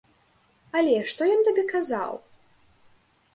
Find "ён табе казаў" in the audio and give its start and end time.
1.33-2.17